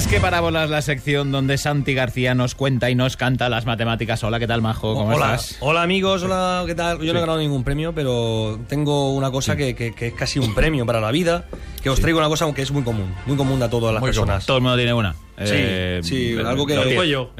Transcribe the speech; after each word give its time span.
Más 0.00 0.06
que 0.08 0.18
parábolas, 0.18 0.70
la 0.70 0.80
sección 0.80 1.30
donde 1.30 1.58
Santi 1.58 1.92
García 1.92 2.34
nos 2.34 2.54
cuenta 2.54 2.88
y 2.88 2.94
nos 2.94 3.18
canta 3.18 3.50
las 3.50 3.66
matemáticas. 3.66 4.24
Hola, 4.24 4.38
¿qué 4.38 4.46
tal, 4.46 4.62
Majo? 4.62 4.94
¿Cómo 4.94 5.14
hola, 5.14 5.34
estás? 5.34 5.58
hola 5.60 5.82
amigos, 5.82 6.22
hola, 6.22 6.64
¿qué 6.66 6.74
tal? 6.74 7.00
Yo 7.02 7.12
no 7.12 7.18
he 7.18 7.20
ganado 7.20 7.38
ningún 7.38 7.64
premio, 7.64 7.94
pero 7.94 8.58
tengo 8.66 9.12
una 9.14 9.30
cosa 9.30 9.56
que, 9.56 9.74
que- 9.74 9.92
que 9.92 10.06
es 10.06 10.14
casi 10.14 10.38
un 10.38 10.54
premio 10.54 10.86
para 10.86 11.02
la 11.02 11.10
vida, 11.10 11.44
que 11.82 11.90
os 11.90 12.00
traigo 12.00 12.18
una 12.18 12.28
cosa 12.28 12.46
aunque 12.46 12.62
es 12.62 12.70
muy 12.70 12.82
común, 12.82 13.14
muy 13.26 13.36
común 13.36 13.62
a 13.62 13.68
todas 13.68 13.92
las 13.92 14.02
personas. 14.02 14.46
Todo 14.46 14.56
el 14.56 14.62
mundo 14.62 14.78
tiene 14.78 14.94
una. 14.94 15.14
Sí, 15.44 15.54
sí, 16.02 16.34
algo 16.46 16.64
que- 16.66 16.76
lo 16.76 16.94
cuello. 16.94 17.30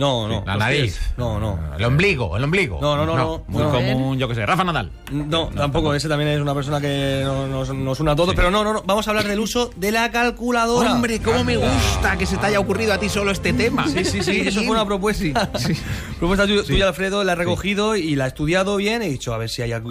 No, 0.00 0.26
no. 0.26 0.42
La 0.46 0.56
nariz. 0.56 0.80
pies. 0.96 1.00
No, 1.18 1.38
no. 1.38 1.58
El 1.78 1.84
ombligo, 1.84 2.36
el 2.36 2.42
ombligo. 2.44 2.78
No, 2.80 2.96
no, 2.96 3.04
no, 3.04 3.16
no. 3.16 3.44
Muy 3.48 3.62
no. 3.62 3.70
común, 3.70 4.18
yo 4.18 4.26
qué 4.28 4.34
sé. 4.34 4.46
Rafa 4.46 4.64
Nadal. 4.64 4.90
No, 5.12 5.48
tampoco, 5.48 5.92
ese 5.94 6.08
también 6.08 6.30
es 6.30 6.40
una 6.40 6.54
persona 6.54 6.80
que 6.80 7.20
no- 7.24 7.46
nos, 7.46 7.74
nos 7.74 8.00
une 8.00 8.10
a 8.12 8.16
todos, 8.16 8.34
pero 8.34 8.50
no, 8.50 8.64
no, 8.64 8.72
no, 8.72 8.82
vamos 8.86 9.06
a 9.06 9.10
hablar 9.10 9.26
del 9.28 9.38
uso 9.40 9.70
de 9.76 9.92
la 9.92 10.10
calculadora. 10.10 10.94
Hombre, 10.94 11.20
cómo 11.20 11.44
me 11.44 11.56
gusta 11.58 12.16
que 12.16 12.24
se 12.26 12.36
te 12.38 12.46
haya 12.46 12.60
ocurrido 12.60 12.92
a 12.94 12.98
ti 12.98 13.08
solo 13.08 13.30
este 13.30 13.52
tema. 13.52 13.86
Sí, 13.88 14.04
sí, 14.04 14.22
sí, 14.22 14.40
eso 14.40 14.60
fue 14.62 14.70
una 14.70 14.86
propuesta. 14.86 15.50
propuesta 16.18 16.46
tu- 16.46 16.62
tuya, 16.64 16.88
Alfredo, 16.88 17.22
la 17.24 17.32
he 17.32 17.36
recogido 17.36 17.96
y 17.96 18.16
la 18.16 18.24
he 18.24 18.28
estudiado 18.28 18.76
bien. 18.76 19.02
He 19.02 19.08
dicho 19.08 19.34
a 19.34 19.38
ver 19.38 19.50
si 19.50 19.62
hay 19.62 19.72
algo, 19.72 19.90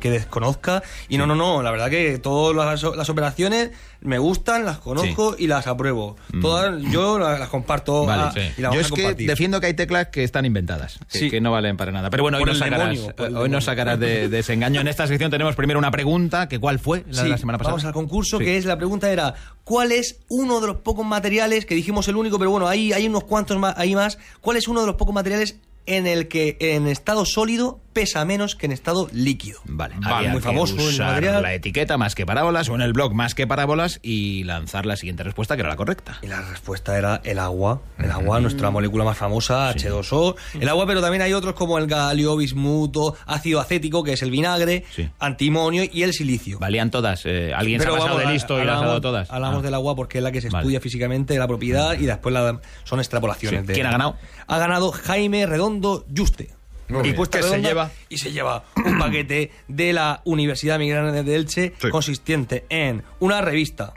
que, 0.00 0.10
desconozca. 0.10 0.82
Y 1.08 1.18
no, 1.18 1.26
no, 1.26 1.34
no, 1.34 1.62
la 1.62 1.70
verdad 1.70 1.90
que 1.90 2.18
todas 2.18 2.56
las, 2.56 2.82
las 2.96 3.10
operaciones 3.10 3.70
me 4.00 4.18
gustan, 4.18 4.64
las 4.64 4.78
conozco 4.78 5.34
y 5.38 5.46
las 5.46 5.66
apruebo. 5.66 6.16
Todas 6.40 6.80
yo 6.90 7.18
las, 7.18 7.38
las 7.40 7.48
comparto 7.48 8.06
Vale, 8.06 8.30
sí. 8.32 8.52
y 8.58 8.62
las 8.62 8.72
Yo 8.72 8.80
vamos 8.80 8.92
a 8.92 8.94
que 8.94 9.02
compartir. 9.02 9.25
Defiendo 9.26 9.60
que 9.60 9.66
hay 9.66 9.74
teclas 9.74 10.08
que 10.08 10.24
están 10.24 10.44
inventadas, 10.44 10.98
que, 11.10 11.18
Sí. 11.18 11.30
que 11.30 11.40
no 11.40 11.50
valen 11.52 11.76
para 11.76 11.92
nada. 11.92 12.10
Pero 12.10 12.22
bueno, 12.22 12.38
hoy 12.38 12.44
nos 12.44 12.58
sacarás, 12.58 12.90
demonio, 12.90 13.16
por 13.16 13.26
el 13.26 13.32
hoy 13.32 13.34
demonio. 13.34 13.56
nos 13.56 13.64
sacarás 13.64 13.98
de, 14.00 14.28
de 14.28 14.38
ese 14.38 14.52
engaño. 14.54 14.80
En 14.80 14.88
esta 14.88 15.06
sección 15.06 15.30
tenemos 15.30 15.54
primero 15.56 15.78
una 15.78 15.90
pregunta, 15.90 16.48
que 16.48 16.58
¿cuál 16.58 16.78
fue 16.78 17.04
la 17.10 17.22
de 17.24 17.28
la 17.30 17.38
semana 17.38 17.58
pasada? 17.58 17.72
Vamos 17.74 17.84
al 17.84 17.92
concurso, 17.92 18.38
Sí. 18.38 18.44
que 18.44 18.56
es 18.56 18.64
la 18.64 18.76
pregunta 18.76 19.10
era 19.10 19.34
¿cuál 19.64 19.92
es 19.92 20.20
uno 20.28 20.60
de 20.60 20.68
los 20.68 20.76
pocos 20.78 21.04
materiales, 21.06 21.66
que 21.66 21.74
dijimos 21.74 22.06
el 22.08 22.16
único, 22.16 22.38
pero 22.38 22.50
bueno, 22.50 22.68
hay, 22.68 22.92
hay 22.92 23.06
unos 23.08 23.24
cuantos 23.24 23.58
más, 23.58 23.74
hay 23.76 23.94
más, 23.94 24.18
¿cuál 24.40 24.56
es 24.56 24.68
uno 24.68 24.80
de 24.80 24.86
los 24.86 24.96
pocos 24.96 25.14
materiales 25.14 25.56
en 25.86 26.06
el 26.06 26.28
que 26.28 26.56
en 26.60 26.86
estado 26.86 27.24
sólido 27.24 27.80
pesa 27.92 28.26
menos 28.26 28.56
que 28.56 28.66
en 28.66 28.72
estado 28.72 29.08
líquido? 29.12 29.60
Vale, 29.64 29.94
Vale, 29.98 30.28
muy 30.28 30.42
famoso 30.42 30.74
usar 30.74 31.14
material. 31.14 31.42
la 31.42 31.54
etiqueta 31.54 31.96
más 31.96 32.14
que 32.14 32.26
parábolas 32.26 32.68
o 32.68 32.74
en 32.74 32.82
el 32.82 32.92
blog 32.92 33.14
más 33.14 33.34
que 33.34 33.46
parábolas 33.46 34.00
y 34.02 34.44
lanzar 34.44 34.84
la 34.84 34.96
siguiente 34.96 35.22
respuesta 35.22 35.56
que 35.56 35.60
era 35.60 35.70
la 35.70 35.76
correcta. 35.76 36.18
Y 36.22 36.26
la 36.26 36.42
respuesta 36.42 36.98
era 36.98 37.22
el 37.24 37.38
agua. 37.38 37.80
El 37.98 38.10
agua, 38.10 38.38
nuestra 38.40 38.70
molécula 38.70 39.04
más 39.04 39.16
famosa, 39.16 39.70
H2O. 39.72 40.36
El 40.60 40.68
agua, 40.68 40.86
pero 40.86 41.00
también 41.00 41.22
hay 41.22 41.32
otros 41.32 41.54
como 41.54 41.78
el 41.78 41.86
galio, 41.86 42.36
bismuto, 42.36 43.16
ácido 43.24 43.60
acético, 43.60 44.02
que 44.04 44.12
es 44.12 44.22
el 44.22 44.30
vinagre, 44.30 44.84
Sí. 44.94 45.08
antimonio 45.18 45.84
y 45.90 46.02
el 46.02 46.12
silicio. 46.12 46.58
Valían 46.58 46.90
todas. 46.90 47.22
eh, 47.24 47.52
alguien 47.54 47.80
se 47.80 47.86
ha 47.88 47.90
pasado 47.92 48.16
vamos, 48.16 48.26
de 48.26 48.32
listo 48.34 48.60
y 48.62 48.66
las 48.66 48.82
ha 48.82 48.86
dado 48.86 49.00
todas. 49.00 49.30
Hablamos 49.30 49.60
Ah. 49.60 49.62
del 49.62 49.74
agua 49.74 49.96
porque 49.96 50.18
es 50.18 50.24
la 50.24 50.32
que 50.32 50.40
se 50.42 50.50
Vale. 50.50 50.64
estudia 50.64 50.80
físicamente, 50.80 51.38
la 51.38 51.46
propiedad, 51.48 51.98
y 51.98 52.04
después 52.04 52.32
la- 52.34 52.60
son 52.84 52.98
extrapolaciones. 53.00 53.62
Sí. 53.62 53.66
de- 53.68 53.72
¿Quién 53.74 53.86
ha 53.86 53.90
ganado? 53.92 54.16
Ha 54.48 54.58
ganado 54.58 54.92
Jaime 54.92 55.46
Redondo 55.46 55.75
Bien. 55.80 57.04
Encuesta 57.04 57.38
¿Qué 57.40 57.44
se 57.44 57.60
lleva? 57.60 57.90
Y 58.08 58.18
se 58.18 58.30
lleva 58.32 58.62
un 58.84 58.98
paquete 59.00 59.50
de 59.66 59.92
la 59.92 60.20
Universidad 60.24 60.78
Miguel 60.78 61.24
de 61.24 61.34
Elche 61.34 61.74
Sí. 61.80 61.88
consistente 61.90 62.64
en 62.68 63.02
una 63.18 63.40
revista, 63.40 63.92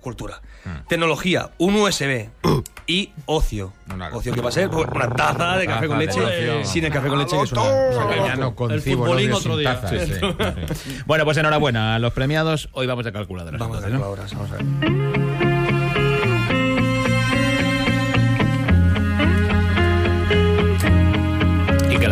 cultura, 0.00 0.40
Mm. 0.64 0.86
tecnología, 0.88 1.50
un 1.58 1.74
USB 1.76 2.30
y 2.86 3.10
ocio. 3.26 3.72
Una- 3.94 4.08
ocio 4.08 4.32
que 4.34 4.40
va 4.40 4.48
a 4.48 4.52
ser 4.52 4.68
una 4.68 5.08
taza 5.10 5.56
de 5.56 5.66
café 5.66 5.86
con 5.86 5.98
de 5.98 6.06
leche, 6.06 6.20
ocio. 6.20 6.64
sin 6.64 6.84
el 6.84 6.92
café 6.92 7.08
con 7.08 7.18
leche 7.18 7.36
que 7.36 7.42
es 7.44 7.52
una... 7.52 7.62
O 7.62 7.92
sea, 7.92 8.08
que 8.08 8.16
ya 8.16 8.36
no 8.36 8.48
El 8.48 8.54
concibo 8.54 8.74
el 8.74 8.82
futbolín 8.82 9.26
odio 9.32 9.36
otro 9.36 9.50
sin 9.52 9.60
día. 9.60 9.80
taza, 9.80 10.04
Sí. 10.04 10.12
sí. 10.14 11.02
Bueno, 11.06 11.24
pues 11.24 11.36
enhorabuena 11.36 11.94
a 11.94 11.98
los 11.98 12.12
premiados. 12.12 12.68
Hoy 12.72 12.86
vamos 12.86 13.04
de 13.04 13.12
calculadoras. 13.12 13.60
Vamos 13.60 13.78
a 13.78 13.82
calculadoras, 13.82 14.34
vamos 14.34 14.50
a 14.50 14.56
ver. 14.56 15.47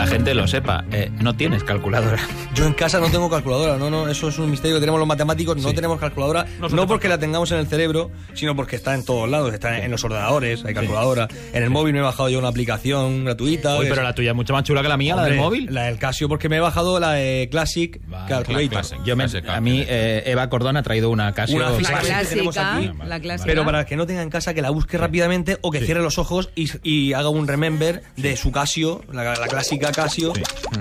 La 0.06 0.12
gente 0.12 0.34
lo 0.34 0.46
sepa. 0.46 0.84
eh, 0.92 1.10
no 1.20 1.34
tienes 1.36 1.64
calculadora. 1.64 2.18
Yo 2.54 2.64
en 2.66 2.74
casa 2.74 3.00
no 3.00 3.10
tengo 3.10 3.28
calculadora, 3.28 3.76
no, 3.76 3.90
no, 3.90 4.08
eso 4.08 4.28
es 4.28 4.38
un 4.38 4.48
misterio 4.50 4.76
que 4.76 4.80
tenemos 4.80 4.98
los 5.00 5.08
matemáticos, 5.08 5.56
no 5.56 5.72
tenemos 5.74 5.98
calculadora, 5.98 6.46
no, 6.70 6.86
porque 6.86 7.08
la 7.08 7.18
tengamos 7.18 7.50
en 7.52 7.58
el 7.58 7.66
cerebro, 7.66 8.10
sino 8.34 8.54
porque 8.54 8.76
está 8.76 8.94
en 8.94 9.04
todos 9.04 9.28
lados, 9.28 9.52
está 9.52 9.78
en 9.84 9.90
los 9.90 10.04
ordenadores, 10.04 10.64
hay 10.64 10.74
calculadora, 10.74 11.26
en 11.52 11.62
el 11.62 11.70
móvil 11.70 11.92
me 11.92 11.98
he 11.98 12.02
bajado 12.02 12.28
yo 12.28 12.38
una 12.38 12.48
aplicación 12.48 13.24
gratuita. 13.24 13.76
Uy, 13.78 13.86
pero 13.88 13.96
es- 14.02 14.04
la 14.04 14.14
tuya 14.14 14.30
es 14.30 14.36
mucho 14.36 14.52
más 14.52 14.62
chula 14.62 14.80
que 14.82 14.88
la 14.88 14.96
mía, 14.96 15.16
la 15.16 15.24
del 15.24 15.32
Hombre, 15.32 15.44
móvil. 15.44 15.74
La 15.74 15.84
del 15.84 15.98
Casio, 15.98 16.28
porque 16.28 16.48
me 16.48 16.56
he 16.56 16.60
bajado 16.60 17.00
la 17.00 17.12
de 17.12 17.48
Classic 17.50 18.00
Vale, 18.06 18.28
Calculator. 18.28 18.68
Classic. 18.70 18.98
Yo 19.04 19.16
me- 19.16 19.24
Classic 19.24 19.48
a 19.48 19.60
mí, 19.60 19.84
eh, 19.88 20.22
Eva 20.26 20.48
Cordón 20.48 20.76
ha 20.76 20.82
traído 20.84 21.10
una 21.10 21.32
Casio. 21.32 21.56
Una 21.56 21.70
La 21.70 21.76
que 21.78 21.84
clásica, 21.84 22.22
tenemos 22.28 22.56
aquí, 22.56 22.90
la 23.04 23.20
clásica. 23.20 23.46
Pero 23.46 23.64
para 23.64 23.80
el 23.80 23.86
que 23.86 23.96
no 23.96 24.06
tenga 24.06 24.22
en 24.22 24.30
casa, 24.30 24.54
que 24.54 24.62
la 24.62 24.70
busque 24.70 24.98
rápidamente 24.98 25.58
o 25.62 25.70
que 25.72 25.80
cierre 25.80 26.00
los 26.02 26.18
ojos 26.18 26.50
y, 26.54 26.68
y 26.88 27.12
haga 27.12 27.28
un 27.28 27.48
remember 27.48 28.02
de 28.16 28.36
su 28.36 28.52
Casio, 28.52 29.02
la, 29.12 29.34
la 29.34 29.48
clásica 29.48 29.90
Casio. 29.96 30.32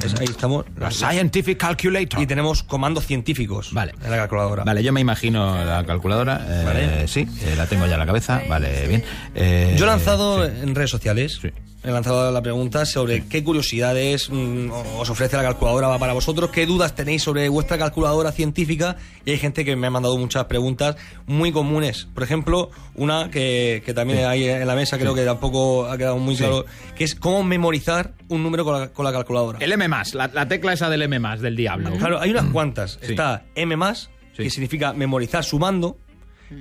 Es- 0.03 0.13
ahí 0.19 0.27
estamos. 0.29 0.65
La 0.77 0.91
Scientific 0.91 1.57
Calculator. 1.57 2.21
Y 2.21 2.27
tenemos 2.27 2.61
comandos 2.63 3.07
científicos 3.07 3.69
Vale. 3.71 3.93
en 4.03 4.11
la 4.11 4.17
calculadora. 4.17 4.63
Vale, 4.65 4.83
yo 4.83 4.91
me 4.93 4.99
imagino 5.01 5.63
la 5.63 5.83
calculadora. 5.85 6.45
eh, 6.47 6.63
Vale. 6.65 7.07
Sí, 7.07 7.21
eh, 7.41 7.55
la 7.57 7.65
tengo 7.65 7.87
ya 7.87 7.93
en 7.93 7.99
la 7.99 8.05
cabeza. 8.05 8.41
Vale, 8.49 8.87
bien. 8.87 9.03
Eh, 9.33 9.75
Yo 9.79 9.85
he 9.85 9.87
lanzado 9.87 10.45
sí. 10.45 10.51
en 10.61 10.75
redes 10.75 10.89
sociales, 10.91 11.39
Sí. 11.41 11.49
He 11.85 11.91
lanzado 11.91 12.31
la 12.31 12.41
pregunta 12.41 12.85
sobre 12.85 13.25
qué 13.27 13.43
curiosidades 13.43 14.29
mm, 14.29 14.71
os 14.97 15.09
ofrece 15.09 15.37
la 15.37 15.43
calculadora 15.43 15.97
para 15.99 16.13
vosotros, 16.13 16.49
qué 16.49 16.65
dudas 16.65 16.95
tenéis 16.95 17.23
sobre 17.23 17.47
vuestra 17.49 17.77
calculadora 17.77 18.31
científica 18.31 18.95
y 19.23 19.31
hay 19.31 19.37
gente 19.37 19.63
que 19.63 19.75
me 19.75 19.87
ha 19.87 19.91
mandado 19.91 20.17
muchas 20.17 20.45
preguntas 20.45 20.95
muy 21.27 21.51
comunes. 21.51 22.07
Por 22.13 22.23
ejemplo, 22.23 22.71
una 22.95 23.29
que, 23.29 23.83
que 23.85 23.93
también 23.93 24.25
hay 24.25 24.49
en 24.49 24.65
la 24.65 24.75
mesa, 24.75 24.97
creo 24.97 25.13
que 25.13 25.25
tampoco 25.25 25.85
ha 25.85 25.97
quedado 25.97 26.17
muy 26.17 26.35
claro, 26.35 26.65
que 26.95 27.03
es 27.03 27.13
cómo 27.13 27.43
memorizar 27.43 28.13
un 28.29 28.41
número 28.41 28.65
con 28.65 28.79
la, 28.79 28.87
con 28.89 29.05
la 29.05 29.11
calculadora. 29.11 29.59
El 29.61 29.71
M, 29.71 29.87
la, 30.13 30.27
la 30.33 30.47
tecla 30.47 30.73
esa 30.73 30.89
del 30.89 31.03
M, 31.03 31.19
del 31.37 31.55
diablo. 31.55 31.91
Claro, 31.97 32.19
hay 32.19 32.31
unas 32.31 32.45
cuantas. 32.45 32.97
Sí. 33.01 33.11
Está 33.11 33.43
M 33.55 33.75
que 34.43 34.49
significa 34.49 34.93
memorizar 34.93 35.43
sumando. 35.43 35.97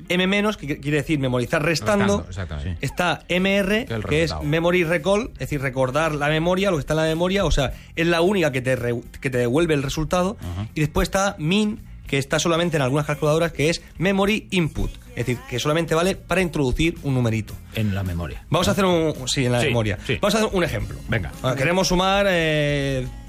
M 0.08 0.26
menos, 0.26 0.56
que 0.56 0.78
quiere 0.80 0.98
decir 0.98 1.18
memorizar 1.18 1.62
restando. 1.62 2.18
Restando, 2.26 2.28
exactamente. 2.30 2.86
Está 2.86 3.22
MR, 3.28 3.84
Que 3.86 3.94
el 3.94 4.04
que 4.04 4.22
es. 4.24 4.34
Memory 4.42 4.84
Recall, 4.84 5.30
es 5.34 5.38
decir, 5.40 5.60
recordar 5.60 6.14
la 6.14 6.28
memoria, 6.28 6.70
lo 6.70 6.76
que 6.76 6.80
está 6.80 6.94
en 6.94 6.98
la 7.00 7.04
memoria, 7.04 7.44
o 7.44 7.50
sea, 7.50 7.72
es 7.96 8.06
la 8.06 8.20
única 8.20 8.52
que 8.52 8.60
te, 8.62 8.76
re- 8.76 9.00
que 9.20 9.30
te 9.30 9.38
devuelve 9.38 9.74
el 9.74 9.82
resultado. 9.82 10.36
Y 10.74 10.80
después 10.80 11.08
está 11.08 11.36
MIN, 11.38 11.80
que 12.06 12.18
está 12.18 12.38
solamente 12.38 12.76
en 12.76 12.82
algunas 12.82 13.06
calculadoras, 13.06 13.52
que 13.52 13.70
es 13.70 13.82
Memory 13.98 14.48
Input, 14.50 14.90
es 15.10 15.26
decir, 15.26 15.38
que 15.48 15.58
solamente 15.58 15.94
vale 15.94 16.16
para 16.16 16.40
introducir 16.42 16.96
un 17.02 17.14
numerito. 17.14 17.54
En 17.74 17.94
la 17.94 18.02
memoria. 18.02 18.44
Vamos 18.50 18.68
a 18.68 18.72
hacer 18.72 18.84
un. 18.84 19.14
Sí, 19.26 19.46
en 19.46 19.52
la 19.52 19.60
Sí, 19.60 19.66
memoria. 19.68 19.98
sí. 20.06 20.18
Vamos 20.20 20.34
a 20.34 20.38
hacer 20.38 20.50
un 20.52 20.64
ejemplo. 20.64 20.98
Venga. 21.08 21.32
Queremos 21.56 21.88
sumar 21.88 22.26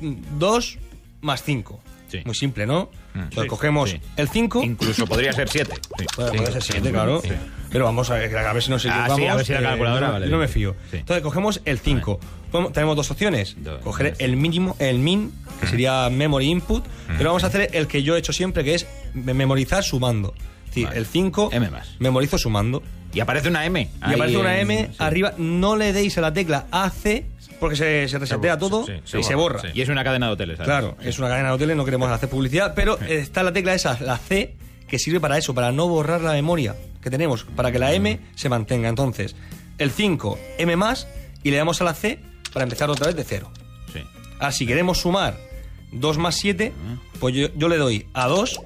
2 0.01 0.77
más 1.21 1.43
5. 1.43 1.81
Sí. 2.07 2.21
Muy 2.25 2.35
simple, 2.35 2.65
¿no? 2.65 2.89
Entonces 3.13 3.43
Sí. 3.43 3.47
cogemos 3.47 3.89
Sí. 3.89 4.01
el 4.17 4.29
5. 4.29 4.63
Incluso 4.63 5.07
podría 5.07 5.33
ser 5.33 5.49
7. 5.49 5.73
Bueno, 6.17 6.31
puede 6.33 6.51
ser 6.51 6.61
7, 6.63 6.91
claro. 6.91 7.21
Pero 7.71 7.85
vamos 7.85 8.09
a 8.11 8.15
ver, 8.15 8.35
a 8.37 8.53
ver 8.53 8.63
si 8.63 8.69
nos 8.69 8.85
Ah, 8.85 9.07
sí, 9.15 9.25
a 9.25 9.35
ver 9.35 9.45
si 9.45 9.53
la 9.53 9.61
calculadora 9.61 10.09
vale 10.11 10.27
no 10.27 10.37
me 10.37 10.47
fío. 10.47 10.75
Sí. 10.91 10.97
Entonces 10.97 11.23
cogemos 11.23 11.61
el 11.65 11.79
5. 11.79 12.19
Podemos- 12.51 12.71
Tenemos 12.73 12.95
dos 12.95 13.11
opciones. 13.11 13.55
Dos, 13.57 13.81
Coger 13.81 14.15
el 14.19 14.37
mínimo, 14.37 14.75
el 14.79 14.99
min, 14.99 15.33
que 15.59 15.67
sería 15.67 16.09
memory 16.09 16.47
input, 16.49 16.85
pero 17.17 17.31
vamos 17.31 17.43
a 17.43 17.47
hacer 17.47 17.69
el 17.73 17.87
que 17.87 18.01
yo 18.03 18.15
he 18.15 18.19
hecho 18.19 18.31
siempre, 18.33 18.63
que 18.63 18.75
es 18.75 18.87
me- 19.13 19.33
memorizar 19.33 19.83
sumando. 19.83 20.33
Decir, 20.67 20.85
Vale. 20.87 20.99
el 20.99 21.05
5 21.05 21.49
M 21.51 21.69
más. 21.69 21.95
memorizo 21.99 22.37
sumando. 22.37 22.81
Y 23.13 23.19
aparece 23.21 23.47
una 23.47 23.65
M. 23.65 23.81
Y 23.81 23.87
ahí 24.01 24.13
aparece 24.15 24.37
una 24.37 24.59
M 24.59 24.89
sí. 24.91 24.95
arriba. 24.99 25.33
No 25.37 25.75
le 25.77 25.91
deis 25.93 26.17
a 26.17 26.21
la 26.21 26.33
tecla 26.33 26.67
AC 26.71 27.25
porque 27.59 27.75
se, 27.75 28.07
se 28.07 28.19
resetea 28.19 28.57
todo 28.57 28.85
sí, 28.85 29.17
y 29.17 29.23
se 29.23 29.35
borra. 29.35 29.61
sí. 29.61 29.67
Y 29.73 29.81
es 29.81 29.89
una 29.89 30.03
cadena 30.03 30.27
de 30.27 30.33
hoteles. 30.33 30.57
¿sabes? 30.57 30.67
Claro, 30.67 30.97
es 31.01 31.19
una 31.19 31.29
cadena 31.29 31.49
de 31.49 31.55
hoteles, 31.55 31.77
no 31.77 31.85
queremos 31.85 32.09
hacer 32.09 32.29
publicidad, 32.29 32.73
pero 32.75 32.99
está 32.99 33.43
la 33.43 33.53
tecla 33.53 33.73
esa, 33.73 33.97
la 34.01 34.17
C, 34.17 34.55
que 34.87 34.99
sirve 34.99 35.19
para 35.19 35.37
eso, 35.37 35.53
para 35.53 35.71
no 35.71 35.87
borrar 35.87 36.21
la 36.21 36.33
memoria 36.33 36.75
que 37.01 37.09
tenemos, 37.09 37.43
para 37.55 37.71
que 37.71 37.79
la 37.79 37.93
M 37.93 38.19
se 38.35 38.49
mantenga. 38.49 38.89
Entonces, 38.89 39.35
el 39.77 39.91
5, 39.91 40.39
M 40.57 40.75
más, 40.75 41.07
y 41.43 41.51
le 41.51 41.57
damos 41.57 41.81
a 41.81 41.83
la 41.83 41.93
C 41.93 42.19
para 42.53 42.63
empezar 42.63 42.89
otra 42.89 43.07
vez 43.07 43.15
de 43.15 43.23
cero. 43.23 43.51
Sí. 43.91 43.99
Ahora, 44.39 44.51
si 44.51 44.65
queremos 44.65 44.99
sumar 44.99 45.37
2 45.91 46.17
más 46.17 46.35
7, 46.35 46.73
pues 47.19 47.35
yo, 47.35 47.47
yo 47.55 47.67
le 47.67 47.77
doy 47.77 48.07
a 48.13 48.27
2 48.27 48.59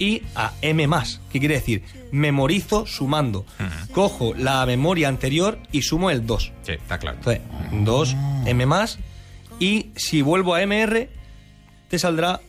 y 0.00 0.22
a 0.34 0.52
M 0.62 0.84
más. 0.88 1.20
¿Qué 1.30 1.38
quiere 1.38 1.54
decir? 1.54 1.84
Memorizo 2.10 2.86
sumando. 2.86 3.46
Cojo 3.92 4.34
la 4.34 4.66
memoria 4.66 5.06
anterior 5.08 5.58
y 5.70 5.82
sumo 5.82 6.10
el 6.10 6.26
2. 6.26 6.52
Sí, 6.62 6.72
está 6.72 6.98
claro. 6.98 7.18
Entonces, 7.18 7.44
2 7.84 8.16
M 8.46 8.66
más. 8.66 8.98
Y 9.60 9.90
si 9.94 10.22
vuelvo 10.22 10.54
a 10.56 10.62
MR, 10.66 11.08
te 11.88 11.98
saldrá 11.98 12.40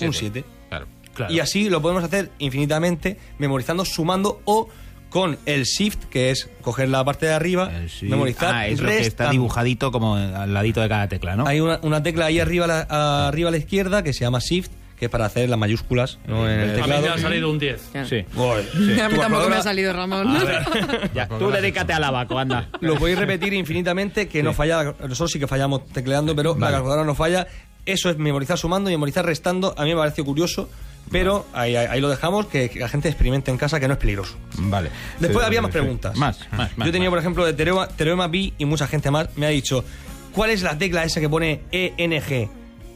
un 0.00 0.12
7. 0.14 0.44
Claro. 0.70 0.86
Claro. 1.14 1.32
Y 1.32 1.38
así 1.40 1.68
lo 1.70 1.80
podemos 1.82 2.02
hacer 2.02 2.30
infinitamente, 2.38 3.18
memorizando, 3.38 3.84
sumando 3.84 4.40
o 4.44 4.68
con 5.10 5.38
el 5.46 5.64
shift, 5.64 6.04
que 6.06 6.30
es 6.30 6.50
coger 6.62 6.88
la 6.88 7.04
parte 7.04 7.26
de 7.26 7.32
arriba, 7.34 7.70
memorizar. 8.02 8.54
Ah, 8.54 8.66
es 8.66 8.80
lo 8.80 8.88
que 8.88 9.00
está 9.00 9.30
dibujadito 9.30 9.92
como 9.92 10.16
al 10.16 10.52
ladito 10.52 10.80
de 10.80 10.88
cada 10.88 11.08
tecla, 11.08 11.36
¿no? 11.36 11.46
Hay 11.46 11.60
una, 11.60 11.78
una 11.82 12.02
tecla 12.02 12.26
ahí 12.26 12.40
arriba 12.40 12.64
a 12.64 12.68
la, 12.68 12.86
a- 12.88 13.28
arriba 13.28 13.48
a 13.48 13.52
la 13.52 13.58
izquierda 13.58 14.02
que 14.02 14.12
se 14.12 14.20
llama 14.20 14.40
shift, 14.40 14.72
que 14.96 15.04
es 15.06 15.10
para 15.10 15.26
hacer 15.26 15.48
las 15.48 15.58
mayúsculas 15.58 16.18
¿no? 16.26 16.48
en 16.50 16.58
el 16.60 16.70
A 16.70 16.72
mí 16.74 16.80
teclado. 16.80 17.02
me 17.02 17.08
ha 17.08 17.18
salido 17.18 17.50
un 17.50 17.58
10. 17.58 17.90
Sí. 18.08 18.24
Uy, 18.34 18.98
a 19.00 19.08
mí 19.08 19.16
tampoco 19.18 19.48
me 19.48 19.56
ha 19.56 19.62
salido 19.62 19.92
Ramón. 19.92 20.36
Ya, 21.14 21.28
tú 21.28 21.50
dedícate 21.50 21.92
al 21.92 22.04
abaco, 22.04 22.38
anda. 22.38 22.68
Lo 22.80 22.96
podéis 22.96 23.18
repetir 23.18 23.52
infinitamente, 23.54 24.28
que 24.28 24.42
no 24.42 24.52
falla. 24.54 24.94
Nosotros 25.00 25.30
sí 25.32 25.38
que 25.38 25.46
fallamos 25.46 25.86
tecleando, 25.88 26.34
pero 26.34 26.56
la 26.58 26.70
calculadora 26.70 27.04
no 27.04 27.14
falla. 27.14 27.46
Eso 27.84 28.10
es 28.10 28.18
memorizar 28.18 28.58
sumando 28.58 28.90
y 28.90 28.94
memorizar 28.94 29.24
restando. 29.24 29.74
A 29.78 29.84
mí 29.84 29.90
me 29.90 29.96
pareció 30.00 30.24
curioso, 30.24 30.68
pero 31.10 31.46
ahí, 31.52 31.76
ahí- 31.76 31.86
ahí 31.88 32.00
lo 32.00 32.08
dejamos, 32.08 32.46
que, 32.46 32.68
que 32.68 32.80
la 32.80 32.88
gente 32.88 33.08
experimente 33.08 33.50
en 33.52 33.58
casa, 33.58 33.78
que 33.78 33.86
no 33.86 33.94
es 33.94 34.00
peligroso. 34.00 34.36
Vale. 34.58 34.90
Después 35.20 35.44
había 35.46 35.62
más 35.62 35.70
sí. 35.72 35.78
preguntas. 35.78 36.16
Más, 36.16 36.40
más, 36.52 36.76
más. 36.76 36.86
Yo 36.86 36.92
tenía, 36.92 37.08
más. 37.08 37.12
por 37.16 37.18
ejemplo, 37.20 37.44
de 37.46 37.52
Teorema, 37.52 37.86
Teorema 37.86 38.26
B 38.26 38.54
y 38.58 38.64
mucha 38.64 38.88
gente 38.88 39.10
más 39.12 39.28
me 39.36 39.46
ha 39.46 39.50
dicho, 39.50 39.84
¿cuál 40.32 40.50
es 40.50 40.62
la 40.62 40.76
tecla 40.76 41.04
esa 41.04 41.20
que 41.20 41.28
pone 41.28 41.60
ENG? 41.70 42.50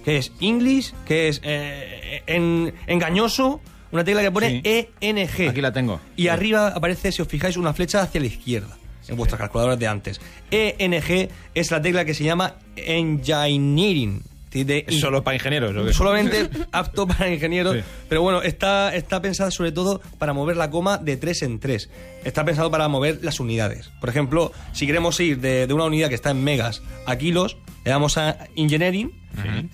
Que 0.05 0.17
es 0.19 0.33
English, 0.41 0.93
que 1.07 1.29
es 1.29 1.41
eh, 1.45 2.23
en- 2.27 2.73
engañoso, 2.87 3.61
una 3.93 4.05
tecla 4.05 4.23
que 4.23 4.31
pone 4.31 4.63
ENG. 5.01 5.49
Aquí 5.49 5.61
la 5.61 5.73
tengo. 5.73 6.01
Y 6.17 6.29
arriba 6.29 6.69
aparece, 6.69 7.13
si 7.13 7.21
os 7.23 7.29
fijáis, 7.29 7.57
una 7.57 7.73
flecha 7.75 8.03
hacia 8.03 8.21
la 8.21 8.27
izquierda 8.29 8.77
en 9.09 9.17
vuestras 9.17 9.41
calculadoras 9.41 9.79
de 9.79 9.87
antes. 9.89 10.21
ENG 10.51 11.29
es 11.55 11.71
la 11.71 11.83
tecla 11.83 12.05
que 12.05 12.15
se 12.15 12.25
llama 12.25 12.55
Engineering. 12.77 14.23
de- 14.53 14.85
¿Es 14.89 14.99
solo 14.99 15.23
para 15.23 15.37
ingenieros 15.37 15.77
o 15.77 15.85
qué? 15.87 15.93
solamente 15.93 16.51
apto 16.73 17.07
para 17.07 17.33
ingenieros, 17.33 17.77
Sí. 17.77 17.83
pero 18.09 18.23
bueno, 18.23 18.43
está, 18.43 18.93
está 18.97 19.23
pensada 19.23 19.53
sobre 19.53 19.71
todo 19.71 20.01
para 20.19 20.33
mover 20.33 20.57
la 20.57 20.71
coma 20.71 20.99
de 20.99 21.17
3 21.17 21.43
en 21.43 21.61
3. 21.61 21.89
Está 22.25 22.45
pensado 22.45 22.69
para 22.69 22.89
mover 22.89 23.21
las 23.23 23.39
unidades. 23.39 23.91
Por 24.01 24.09
ejemplo, 24.09 24.51
si 24.73 24.87
queremos 24.89 25.21
ir 25.21 25.39
de, 25.39 25.69
de 25.69 25.73
una 25.75 25.85
unidad 25.85 26.09
que 26.09 26.17
está 26.17 26.31
en 26.33 26.43
megas 26.43 26.83
a 27.07 27.17
kilos, 27.17 27.59
le 27.85 27.91
damos 27.91 28.17
a 28.19 28.37
engineering, 28.57 29.11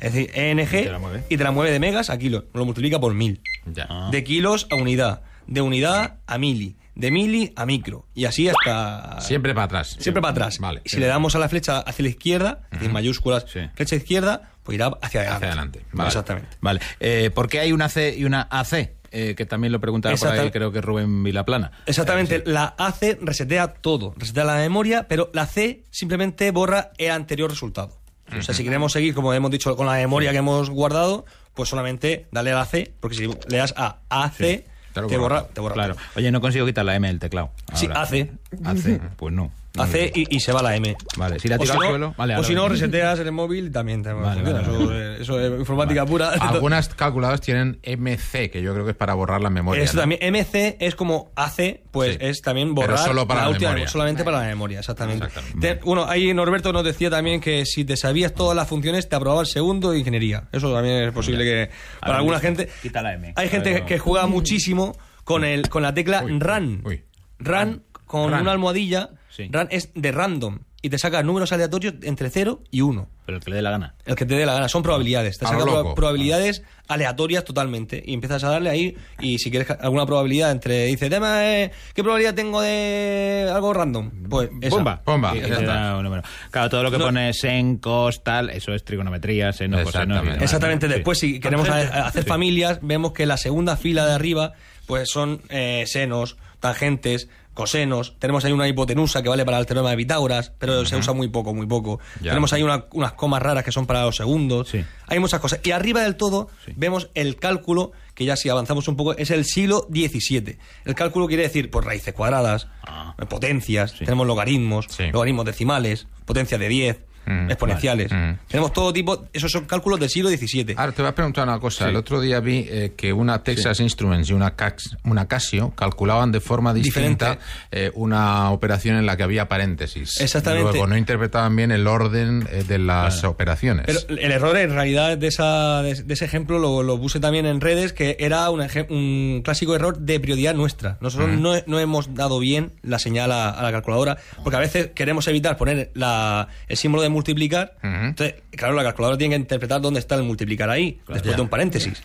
es 0.01 0.13
decir, 0.13 0.31
ENG, 0.35 0.69
te 0.71 0.85
la 0.91 0.99
mueve. 0.99 1.25
y 1.29 1.37
te 1.37 1.45
la 1.45 1.51
mueve 1.51 1.73
de 1.73 1.81
megas 1.81 2.11
a 2.11 2.19
kilos, 2.19 2.45
lo 2.55 2.65
multiplica 2.65 3.01
por 3.01 3.15
mil. 3.15 3.41
Ya. 3.67 4.09
De 4.11 4.23
kilos 4.25 4.67
a 4.71 4.77
unidad, 4.77 5.23
de 5.47 5.61
unidad 5.61 6.17
a 6.27 6.39
mili, 6.39 6.77
de 6.95 7.11
mili 7.11 7.53
a 7.57 7.67
micro, 7.67 8.07
y 8.15 8.25
así 8.27 8.49
hasta... 8.49 9.21
Siempre 9.21 9.55
para 9.55 9.65
atrás. 9.65 9.97
Siempre 9.99 10.23
para 10.23 10.33
atrás. 10.33 10.59
Vale. 10.59 10.83
Y 10.85 10.89
si 10.91 10.99
le 10.99 11.07
damos 11.07 11.35
a 11.35 11.39
la 11.39 11.49
flecha 11.49 11.81
hacia 11.81 12.03
la 12.05 12.09
izquierda, 12.11 12.61
es 12.71 12.79
decir, 12.79 12.93
mayúsculas, 12.93 13.45
Sí. 13.49 13.61
flecha 13.75 13.97
izquierda, 13.97 14.51
pues 14.63 14.77
irá 14.77 14.87
hacia 15.03 15.21
adelante. 15.21 15.37
Hacia 15.37 15.47
adelante. 15.49 15.85
Vale. 15.93 16.09
Exactamente. 16.09 16.49
Vale. 16.61 16.81
Eh, 17.01 17.31
¿Por 17.35 17.49
qué 17.49 17.61
hay 17.61 17.73
una 17.73 17.89
C 17.89 18.15
y 18.17 18.25
una 18.25 18.43
AC? 18.51 18.96
Eh, 19.19 19.35
que 19.35 19.47
también 19.47 19.73
lo 19.73 19.81
preguntaba 19.81 20.15
por 20.15 20.29
ahí, 20.29 20.51
creo 20.51 20.71
que 20.71 20.83
Rubén 20.83 21.23
Vilaplana. 21.25 21.73
Exactamente, 21.87 22.43
la 22.45 22.75
AC 22.77 23.17
resetea 23.23 23.69
todo, 23.69 24.13
resetea 24.19 24.45
la 24.45 24.57
memoria, 24.57 25.07
pero 25.09 25.31
la 25.33 25.47
C 25.47 25.85
simplemente 25.91 26.51
borra 26.51 26.91
el 26.99 27.11
anterior 27.13 27.49
resultado. 27.49 27.97
O 28.37 28.43
sea, 28.43 28.55
si 28.55 28.63
queremos 28.63 28.93
seguir, 28.93 29.15
como 29.15 29.33
hemos 29.33 29.51
dicho, 29.51 29.75
con 29.75 29.87
la 29.87 29.95
memoria 29.95 30.33
que 30.33 30.37
hemos 30.37 30.69
guardado, 30.69 31.25
pues 31.55 31.71
solamente 31.71 32.27
dale 32.31 32.53
a 32.53 32.57
la 32.57 32.67
C, 32.67 32.93
porque 33.01 33.17
si 33.17 33.27
le 33.49 33.57
das 33.57 33.73
a 33.79 34.01
AC, 34.11 34.37
te 34.37 35.01
lo 35.01 35.07
te, 35.07 35.17
borra. 35.17 35.47
te 35.49 35.61
borra 35.63 35.73
Claro. 35.75 35.95
todo. 35.95 36.05
Oye, 36.17 36.31
no 36.31 36.43
consigo 36.43 36.67
quitar 36.67 36.85
la 36.85 36.95
M 36.97 37.09
del 37.09 37.19
teclado. 37.19 37.53
Sí. 37.73 37.89
AC. 37.91 38.33
AC, 38.65 39.01
pues 39.17 39.35
no. 39.35 39.51
AC 39.79 40.11
y, 40.15 40.35
y 40.35 40.41
se 40.41 40.53
va 40.53 40.63
la 40.63 40.75
M. 40.75 40.97
Vale, 41.19 41.39
si 41.39 41.49
la 41.49 41.57
O 41.57 41.59
tiro 41.59 41.73
si 41.75 41.77
al 41.79 41.83
no, 41.85 41.89
suelo. 41.91 42.15
Vale, 42.17 42.37
o 42.37 42.43
si 42.43 42.55
no, 42.55 42.67
reseteas 42.67 43.19
en 43.21 43.27
el 43.27 43.33
móvil 43.33 43.67
y 43.67 43.71
también 43.71 44.03
te 44.03 44.11
Vale, 44.11 44.41
funciona. 44.41 44.61
vale, 44.67 45.15
eso, 45.21 45.39
eso 45.39 45.41
es 45.55 45.61
informática 45.61 46.07
pura. 46.07 46.31
Algunas 46.41 46.89
calculadoras 46.89 47.43
tienen 47.43 47.79
MC, 47.85 48.51
que 48.51 48.63
yo 48.63 48.73
creo 48.73 48.87
que 48.87 48.93
es 48.93 48.97
para 48.97 49.13
borrar 49.13 49.43
la 49.43 49.51
memoria. 49.51 49.85
Eso 49.85 49.97
¿no? 49.97 50.01
también, 50.01 50.33
MC 50.33 50.79
es 50.81 50.95
como 50.95 51.31
AC, 51.37 51.81
pues 51.91 52.13
Sí. 52.15 52.19
es 52.23 52.41
también 52.41 52.75
Pero 52.75 52.87
borrar 52.87 52.99
solo 53.07 53.27
para 53.27 53.43
la 53.43 53.49
última 53.51 53.69
memoria. 53.73 53.89
solamente 53.89 54.25
para 54.25 54.39
la 54.41 54.47
memoria, 54.47 54.79
exactamente. 54.79 55.27
Exactamente. 55.27 55.75
Te- 55.75 55.85
bueno, 55.85 56.07
ahí 56.09 56.33
Norberto 56.33 56.73
nos 56.73 56.83
decía 56.83 57.11
también 57.11 57.43
que 57.43 57.67
si 57.67 57.85
te 57.85 57.99
sabías 57.99 58.33
todas 58.33 58.57
las 58.57 58.67
funciones, 58.67 59.11
te 59.11 59.17
aprobaba 59.17 59.43
el 59.43 59.47
segundo 59.47 59.91
de 59.91 59.99
ingeniería. 59.99 60.49
Eso 60.53 60.73
también 60.73 61.03
es 61.09 61.13
posible 61.13 61.45
que 61.45 61.71
para 62.01 62.13
ver, 62.13 62.19
alguna 62.21 62.41
gente. 62.41 62.71
quita 62.81 63.03
la 63.03 63.13
M. 63.13 63.35
Hay 63.37 63.51
gente 63.51 63.75
ver, 63.75 63.85
que 63.85 63.99
juega 63.99 64.27
muchísimo 64.27 64.97
con 65.23 65.45
el 65.45 65.69
con 65.69 65.83
la 65.83 65.93
tecla 65.93 66.23
Uy, 66.25 66.39
RAN. 66.39 66.81
uy. 66.83 67.03
RAN 67.39 67.83
con 68.07 68.31
Ran. 68.31 68.43
una 68.43 68.53
almohadilla. 68.53 69.11
Sí. 69.29 69.49
RAN 69.51 69.69
es 69.71 69.91
de 69.95 70.13
random 70.13 70.61
y 70.81 70.89
te 70.89 70.99
saca 70.99 71.23
números 71.23 71.53
aleatorios 71.53 71.95
entre 72.03 72.31
0 72.31 72.63
y 72.71 72.81
1. 72.81 73.09
Pero 73.27 73.39
el 73.39 73.45
que 73.45 73.51
le 73.51 73.57
dé 73.57 73.63
la 73.63 73.71
gana. 73.71 73.95
El 74.05 74.15
que 74.15 74.25
te 74.25 74.35
dé 74.37 74.47
la 74.47 74.55
gana, 74.55 74.69
son 74.69 74.83
probabilidades. 74.85 75.37
Te 75.37 75.45
A 75.47 75.49
saca 75.49 75.65
probabilidades 75.97 76.63
aleatorias 76.87 77.45
totalmente. 77.45 78.03
Y 78.07 78.15
empiezas 78.15 78.45
a 78.45 78.51
darle 78.51 78.71
ahí. 78.71 78.97
Y 79.21 79.39
si 79.39 79.51
quieres 79.51 79.69
alguna 79.81 80.07
probabilidad 80.07 80.53
entre. 80.53 80.87
Dice, 80.87 81.11
tema, 81.11 81.45
eh, 81.45 81.73
¿qué 81.93 82.03
probabilidad 82.05 82.35
tengo 82.35 82.61
de 82.61 83.51
algo 83.53 83.75
random? 83.75 84.11
Pues 84.31 84.49
esa. 84.61 84.77
Bomba. 84.77 85.03
Bomba, 85.05 85.33
un. 85.33 86.23
Claro, 86.51 86.71
todo 86.71 86.83
lo 86.85 86.91
que 86.93 86.99
No. 86.99 87.07
pone 87.07 87.33
sen, 87.35 87.79
cos, 87.79 88.23
tal, 88.23 88.51
eso 88.51 88.73
es 88.73 88.85
trigonometría, 88.85 89.53
seno, 89.53 89.83
coseno. 89.83 89.89
Exactamente. 90.05 90.25
demás, 90.31 90.43
Exactamente. 90.43 90.89
Después, 90.89 91.19
si 91.19 91.41
queremos 91.41 91.69
hacer 91.69 92.25
familias, 92.25 92.79
vemos 92.83 93.13
que 93.13 93.27
la 93.27 93.37
segunda 93.39 93.77
fila 93.77 94.07
de 94.07 94.13
arriba, 94.13 94.53
pues 94.87 95.11
son 95.11 95.43
eh, 95.49 95.83
senos, 95.87 96.37
tangentes, 96.61 97.29
cosenos. 97.57 98.15
Tenemos 98.21 98.45
ahí 98.45 98.53
una 98.53 98.69
hipotenusa 98.69 99.23
que 99.23 99.29
vale 99.29 99.45
para 99.45 99.59
el 99.59 99.67
teorema 99.67 99.91
de 99.91 99.97
Pitágoras, 99.97 100.53
pero 100.59 100.85
se 100.85 100.95
usa 100.95 101.13
muy 101.15 101.27
poco, 101.29 101.53
muy 101.55 101.67
poco. 101.67 101.99
Ya. 102.21 102.31
Tenemos 102.31 102.53
ahí 102.53 102.63
una- 102.63 102.85
unas 102.93 103.13
comas 103.15 103.43
raras 103.43 103.65
que 103.65 103.73
son 103.73 103.87
para 103.87 104.05
los 104.05 104.15
segundos. 104.15 104.69
Sí. 104.69 104.85
Hay 105.09 105.19
muchas 105.19 105.41
cosas. 105.41 105.61
Y 105.65 105.73
arriba 105.73 106.03
del 106.03 106.15
todo 106.17 106.49
Sí. 106.65 106.73
vemos 106.77 107.11
el 107.15 107.37
cálculo, 107.37 107.91
que 108.15 108.25
ya 108.25 108.37
si 108.37 108.49
avanzamos 108.49 108.87
un 108.89 108.97
poco, 108.97 109.17
es 109.17 109.31
el 109.31 109.45
siglo 109.45 109.89
XVII. 109.91 110.59
El 110.85 110.95
cálculo 110.95 111.27
quiere 111.27 111.43
decir, 111.45 111.71
pues 111.71 111.85
raíces 111.85 112.15
cuadradas, 112.15 112.69
Ah. 112.87 113.15
potencias, 113.29 113.93
Sí. 113.93 114.05
tenemos 114.05 114.27
logaritmos, 114.27 114.87
logaritmos 115.13 115.45
decimales, 115.47 116.07
potencia 116.27 116.59
de 116.59 116.69
10, 116.69 116.99
Mm, 117.27 117.51
exponenciales. 117.51 118.11
vale. 118.11 118.33
Mm. 118.33 118.39
Tenemos 118.49 118.73
todo 118.73 118.93
tipo, 118.93 119.25
esos 119.33 119.51
son 119.51 119.65
cálculos 119.65 119.99
del 120.01 120.09
siglo 120.11 120.29
XVII. 120.31 120.75
Ahora 120.77 120.93
te 120.93 121.03
voy 121.03 121.11
a 121.11 121.15
preguntar 121.15 121.47
una 121.49 121.59
cosa. 121.59 121.85
Sí. 121.85 121.91
El 121.91 121.97
otro 121.97 122.21
día 122.21 122.41
vi 122.41 122.67
eh, 122.69 122.93
que 122.97 123.13
una 123.13 123.43
Texas 123.43 123.81
Instruments 123.81 124.31
y 124.31 124.33
una, 124.33 124.57
Cax- 124.57 124.97
una 125.05 125.27
Casio 125.29 125.73
calculaban 125.75 126.33
de 126.33 126.41
forma 126.41 126.73
distinta 126.73 127.39
eh, 127.71 127.91
una 127.95 128.51
operación 128.51 128.97
en 128.97 129.07
la 129.07 129.17
que 129.17 129.23
había 129.23 129.49
paréntesis. 129.49 130.21
Exactamente. 130.21 130.71
Luego 130.73 130.87
no 130.87 130.97
interpretaban 130.97 131.55
bien 131.57 131.71
el 131.73 131.87
orden 131.87 132.47
eh, 132.51 132.65
de 132.67 132.79
las 132.79 133.25
operaciones. 133.25 133.87
Pero 133.87 134.01
el 134.09 134.31
error 134.33 134.57
en 134.57 134.71
realidad 134.71 135.17
de, 135.19 135.27
esa, 135.27 135.83
de, 135.83 136.03
de 136.03 136.15
ese 136.15 136.25
ejemplo 136.25 136.59
lo, 136.59 136.83
lo 136.83 136.99
puse 137.01 137.21
también 137.21 137.47
en 137.47 137.61
redes, 137.61 137.93
que 137.93 138.17
era 138.21 138.49
un, 138.51 138.61
un 138.91 139.43
clásico 139.45 139.75
error 139.75 139.99
de 139.99 140.21
prioridad 140.21 140.55
nuestra. 140.55 140.99
Nosotros 141.01 141.31
no, 141.31 141.55
no 141.67 141.79
hemos 141.81 142.15
dado 142.15 142.39
bien 142.39 142.73
la 142.83 142.99
señal 142.99 143.33
a, 143.33 143.51
a 143.51 143.63
la 143.63 143.73
calculadora, 143.73 144.17
porque 144.43 144.57
a 144.57 144.61
veces 144.61 144.91
queremos 144.95 145.27
evitar 145.29 145.57
poner 145.57 145.91
la- 145.95 146.49
el 146.69 146.77
símbolo 146.77 147.03
de 147.03 147.09
multiplicar. 147.17 147.77
Entonces, 147.83 148.37
claro, 148.53 148.75
la 148.75 148.83
calculadora 148.85 149.19
tiene 149.19 149.35
que 149.35 149.41
interpretar 149.41 149.81
dónde 149.81 150.01
está 150.01 150.15
el 150.15 150.23
multiplicar 150.23 150.71
ahí, 150.71 151.01
después 151.09 151.23
Ya. 151.25 151.37
de 151.37 151.43
un 151.43 151.49
paréntesis. 151.49 152.03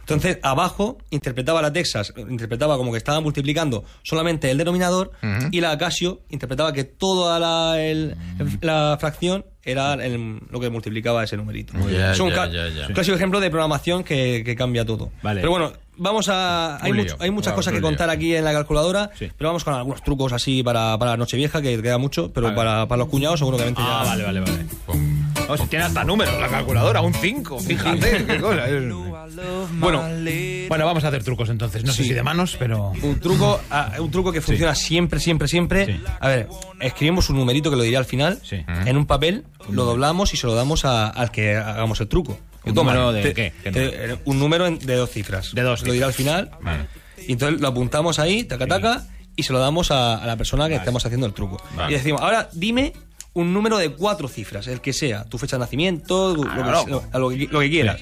Entonces, 0.00 0.38
abajo 0.42 0.98
interpretaba 1.10 1.62
la 1.62 1.72
Texas, 1.72 2.12
interpretaba 2.16 2.76
como 2.76 2.92
que 2.92 2.98
estaba 2.98 3.20
multiplicando 3.20 3.84
solamente 4.02 4.50
el 4.50 4.58
denominador 4.58 5.12
y 5.52 5.60
la 5.60 5.76
Casio 5.78 6.20
interpretaba 6.30 6.72
que 6.72 6.84
toda 6.84 7.38
la, 7.38 7.80
el- 7.80 8.16
la 8.60 8.96
fracción 9.00 9.44
era 9.64 9.94
el- 9.94 10.40
lo 10.50 10.60
que 10.60 10.70
multiplicaba 10.70 11.24
ese 11.24 11.36
numerito. 11.36 11.72
Es 11.88 12.20
un 12.20 12.32
un 12.32 12.92
clásico 12.94 13.16
ejemplo 13.16 13.40
de 13.40 13.50
programación 13.50 14.04
que, 14.04 14.42
que 14.44 14.54
cambia 14.54 14.84
todo. 14.84 15.10
Vale. 15.22 15.40
Pero 15.40 15.50
bueno, 15.50 15.72
vamos 15.96 16.28
a... 16.28 16.82
Hay, 16.82 16.92
muchas 16.92 17.18
Vamos, 17.18 17.48
cosas 17.48 17.72
que 17.72 17.80
contar 17.80 18.10
aquí 18.10 18.34
en 18.34 18.44
la 18.44 18.52
calculadora, 18.52 19.10
Sí. 19.18 19.30
pero 19.36 19.48
vamos 19.50 19.64
con 19.64 19.74
algunos 19.74 20.02
trucos 20.02 20.32
así 20.32 20.62
para, 20.62 20.96
para 20.98 21.16
Nochevieja, 21.16 21.60
que 21.62 21.80
queda 21.82 21.98
mucho, 21.98 22.30
pero 22.32 22.46
Vale. 22.46 22.56
para, 22.56 22.86
para 22.88 22.98
los 23.00 23.08
cuñados 23.08 23.38
seguramente 23.38 23.80
Ah, 23.84 24.02
ya... 24.04 24.10
vale, 24.10 24.24
vale, 24.24 24.40
vale. 24.40 24.66
Pum. 24.86 25.16
Oh, 25.48 25.56
si 25.56 25.66
tiene 25.68 25.84
hasta 25.84 26.02
números 26.02 26.34
la 26.40 26.48
calculadora, 26.48 27.00
un 27.02 27.14
5, 27.14 27.60
fíjate, 27.60 28.24
qué 28.26 28.40
cosa. 28.40 28.64
Bueno, 29.78 30.02
bueno, 30.68 30.86
vamos 30.86 31.04
a 31.04 31.08
hacer 31.08 31.22
trucos 31.22 31.48
entonces. 31.50 31.84
No 31.84 31.92
sé 31.92 32.04
si 32.04 32.12
de 32.14 32.22
manos, 32.22 32.56
pero. 32.58 32.92
Un 33.02 33.20
truco, 33.20 33.60
ah, 33.70 33.92
un 33.98 34.10
truco 34.10 34.32
que 34.32 34.40
funciona 34.40 34.74
siempre, 34.74 35.20
siempre, 35.20 35.48
siempre. 35.48 35.86
Sí. 35.86 36.00
A 36.20 36.28
ver, 36.28 36.48
escribimos 36.80 37.28
un 37.30 37.36
numerito 37.36 37.70
que 37.70 37.76
lo 37.76 37.82
diré 37.82 37.96
al 37.96 38.04
final 38.04 38.38
Sí. 38.42 38.64
en 38.66 38.96
un 38.96 39.06
papel, 39.06 39.44
lo 39.68 39.84
doblamos 39.84 40.32
y 40.32 40.36
se 40.36 40.46
lo 40.46 40.54
damos 40.54 40.84
a- 40.84 41.08
al 41.08 41.30
que 41.30 41.56
hagamos 41.56 42.00
el 42.00 42.08
truco. 42.08 42.38
¿Un 42.66 42.74
Toma, 42.74 42.92
número 42.94 43.12
de 43.12 43.22
te- 43.22 43.34
qué? 43.34 43.52
¿Qué 43.62 43.70
te- 43.72 44.18
un 44.24 44.38
número 44.38 44.70
de 44.70 44.94
dos 44.96 45.10
cifras. 45.10 45.54
De 45.54 45.62
dos 45.62 45.86
Lo 45.86 45.92
diré 45.92 46.04
al 46.04 46.12
final. 46.12 46.50
Y 47.26 47.32
entonces 47.32 47.60
lo 47.60 47.68
apuntamos 47.68 48.18
ahí, 48.18 48.44
taca, 48.44 48.66
taca, 48.66 49.06
y 49.36 49.42
se 49.42 49.52
lo 49.52 49.58
damos 49.58 49.90
a, 49.90 50.16
a 50.16 50.26
la 50.26 50.36
persona 50.36 50.68
que 50.68 50.74
estemos 50.76 51.04
haciendo 51.06 51.26
el 51.26 51.32
truco. 51.32 51.62
Vale. 51.76 51.92
Y 51.92 51.96
decimos, 51.96 52.20
ahora 52.20 52.48
dime 52.52 52.92
un 53.34 53.52
número 53.52 53.76
de 53.78 53.90
cuatro 53.90 54.28
cifras, 54.28 54.66
el 54.66 54.80
que 54.80 54.92
sea, 54.92 55.24
tu 55.24 55.36
fecha 55.38 55.56
de 55.56 55.60
nacimiento, 55.60 56.34
lo, 56.34 56.42
que, 56.42 56.48
Claro. 56.48 56.84
lo- 56.88 57.04
a 57.12 57.18
lo 57.18 57.28
que- 57.30 57.48
lo 57.50 57.60
que 57.60 57.68
quieras. 57.70 58.00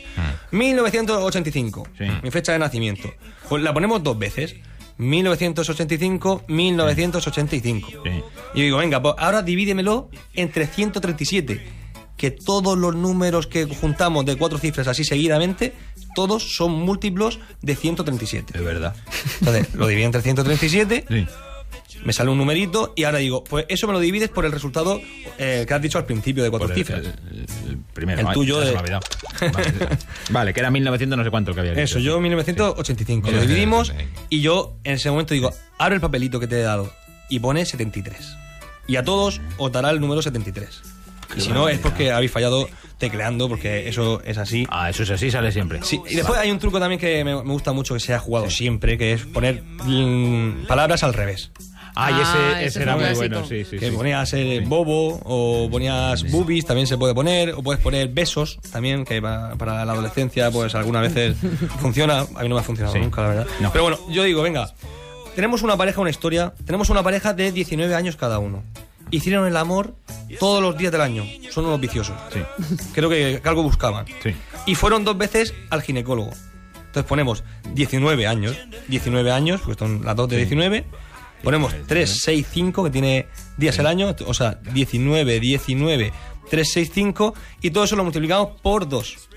1985, 0.53 1.89
Sí. 1.99 2.05
mi 2.23 2.31
fecha 2.31 2.53
de 2.53 2.59
nacimiento. 2.59 3.13
Pues 3.49 3.63
la 3.63 3.73
ponemos 3.75 4.03
dos 4.03 4.19
veces. 4.19 4.55
1985, 4.97 6.45
1985. 6.47 7.89
Sí. 8.05 8.11
Y 8.55 8.63
digo, 8.63 8.79
venga, 8.79 9.03
pues 9.03 9.15
ahora 9.19 9.43
divídemelo 9.43 10.09
entre 10.35 10.67
137. 10.69 11.84
Que 12.25 12.31
todos 12.31 12.79
los 12.79 12.95
números 12.97 13.47
que 13.47 13.67
juntamos 13.67 14.25
de 14.25 14.37
cuatro 14.37 14.57
cifras 14.57 14.89
así 14.89 15.05
seguidamente, 15.05 15.75
todos 16.15 16.57
son 16.57 16.73
múltiplos 16.73 17.39
de 17.61 17.77
137. 17.77 18.57
Es 18.57 18.65
verdad. 18.65 18.97
Entonces, 19.41 19.75
lo 19.75 19.87
divido 19.87 20.07
entre 20.07 20.23
137, 20.23 21.05
Sí. 21.07 21.27
me 22.03 22.15
sale 22.15 22.31
un 22.31 22.39
numerito 22.39 22.95
y 22.97 23.05
ahora 23.05 23.19
digo, 23.19 23.45
pues 23.45 23.67
eso 23.69 23.87
me 23.87 23.93
lo 23.93 24.01
divides 24.01 24.31
por 24.31 24.47
el 24.47 24.53
resultado 24.53 25.03
eh, 25.37 25.67
que 25.69 25.75
has 25.75 25.83
dicho 25.83 25.99
al 25.99 26.07
principio 26.07 26.43
de 26.43 26.49
cuatro 26.49 26.69
el- 26.69 26.75
cifras. 26.75 27.01
el- 27.05 27.47
el- 27.69 27.79
primero. 27.93 28.27
El 28.27 28.33
tuyo 28.33 28.59
de-. 28.61 28.73
Vale, 29.53 29.99
vale, 30.31 30.55
que 30.55 30.61
era 30.61 30.71
1900 30.71 31.19
no 31.19 31.25
sé 31.25 31.31
cuánto 31.31 31.51
el 31.51 31.55
que 31.57 31.61
había 31.61 31.73
Eso, 31.75 31.99
dicho. 31.99 32.07
yo 32.13 32.21
1985. 32.21 33.29
Sí. 33.29 33.35
Lo 33.35 33.41
dividimos 33.43 33.93
y 34.31 34.41
yo 34.41 34.77
en 34.85 34.95
ese 34.95 35.11
momento 35.11 35.35
digo, 35.35 35.53
abre 35.79 35.97
el 35.97 36.01
papelito 36.01 36.41
que 36.41 36.47
te 36.47 36.59
he 36.59 36.63
dado 36.63 36.91
y 37.29 37.41
pone 37.41 37.67
73. 37.67 38.35
Y 38.87 38.97
a 38.97 39.03
todos 39.05 39.43
os 39.59 39.73
dará 39.73 39.91
el 39.91 40.01
número 40.01 40.23
73. 40.23 40.81
Y 41.37 41.41
si 41.41 41.51
no, 41.53 41.69
es 41.69 41.79
porque 41.79 42.13
habéis 42.13 42.31
fallado 42.31 42.69
tecleando, 42.99 43.49
porque 43.49 43.89
eso 43.89 44.23
es 44.25 44.39
así. 44.39 44.67
Ah, 44.71 44.91
eso 44.91 45.03
es 45.03 45.11
así, 45.11 45.31
sale 45.31 45.51
siempre. 45.53 45.81
Sí, 45.83 46.01
y 46.09 46.15
después 46.17 46.39
hay 46.39 46.51
un 46.51 46.59
truco 46.59 46.79
también 46.79 47.01
que 47.01 47.25
me, 47.25 47.35
me 47.35 47.53
gusta 47.53 47.73
mucho 47.73 47.95
que 47.95 48.01
se 48.01 48.15
ha 48.15 48.19
jugado 48.19 48.49
siempre, 48.51 48.97
que 48.97 49.13
es 49.15 49.23
poner 49.27 49.63
mm, 49.63 50.67
palabras 50.67 51.03
al 51.03 51.13
revés. 51.15 51.51
Ah, 51.97 52.11
ese, 52.11 52.53
ese 52.59 52.65
ese 52.67 52.73
fue 52.73 52.83
era 52.83 52.93
muy 52.97 53.05
clásico. 53.05 53.19
bueno, 53.29 53.47
sí, 53.47 53.65
sí. 53.65 53.79
que 53.79 53.91
sí. 53.91 53.97
ponías 53.97 54.33
eh, 54.35 54.63
bobo 54.67 55.21
o 55.25 55.69
ponías 55.71 56.29
boobies, 56.29 56.67
también 56.67 56.89
se 56.89 56.99
puede 56.99 57.15
poner, 57.15 57.51
o 57.53 57.63
puedes 57.63 57.81
poner 57.81 58.09
besos 58.09 58.59
también, 58.73 59.05
que 59.05 59.23
pa- 59.23 59.55
para 59.57 59.85
la 59.85 59.93
adolescencia 59.93 60.51
pues 60.51 60.75
algunas 60.75 61.03
veces 61.03 61.37
funciona, 61.81 62.21
a 62.35 62.43
mí 62.43 62.49
no 62.49 62.57
me 62.57 62.61
ha 62.63 62.65
funcionado 62.65 62.95
Sí. 62.97 63.01
nunca, 63.01 63.23
la 63.23 63.29
verdad. 63.29 63.47
No. 63.61 63.71
Pero 63.71 63.85
bueno, 63.85 63.99
yo 64.11 64.25
digo, 64.25 64.43
venga, 64.43 64.73
tenemos 65.37 65.63
una 65.63 65.77
pareja, 65.77 66.01
una 66.01 66.11
historia, 66.11 66.53
tenemos 66.67 66.91
una 66.91 67.05
pareja 67.05 67.33
de 67.33 67.53
19 67.53 67.95
años 67.95 68.17
cada 68.17 68.41
uno. 68.41 68.65
Hicieron 69.11 69.47
el 69.47 69.57
amor 69.57 69.95
todos 70.39 70.63
los 70.63 70.77
días 70.77 70.93
del 70.93 71.01
año, 71.01 71.25
son 71.51 71.67
unos 71.67 71.81
viciosos. 71.81 72.17
Sí. 72.33 72.41
Creo 72.93 73.09
que, 73.09 73.41
que 73.43 73.49
algo 73.49 73.63
buscaban. 73.63 74.07
Sí. 74.23 74.35
Y 74.67 74.75
fueron 74.75 75.05
dos 75.05 75.17
veces 75.17 75.55
al 75.71 75.83
ginecólogo. 75.83 76.33
Entonces 76.75 77.09
ponemos 77.09 77.45
19 77.75 78.27
años, 78.27 78.57
19 78.89 79.33
años, 79.33 79.61
pues 79.65 79.77
son 79.77 80.05
las 80.05 80.15
dos 80.15 80.29
de 80.29 80.37
19. 80.37 80.85
Ponemos 81.43 81.75
3, 81.87 82.23
6, 82.23 82.47
5, 82.51 82.85
que 82.85 82.91
tiene 82.91 83.27
días 83.59 83.79
el 83.79 83.87
año, 83.87 84.15
o 84.27 84.33
sea, 84.33 84.61
19, 84.73 85.41
19, 85.41 86.13
3, 86.49 86.73
6, 86.73 86.91
5, 86.95 87.35
y 87.61 87.71
todo 87.71 87.85
eso 87.85 87.97
lo 87.97 88.05
multiplicamos 88.05 88.61
por 88.63 88.89
2. 88.89 89.29